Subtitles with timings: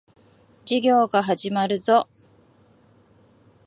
[0.65, 2.07] 授業が始まるぞ。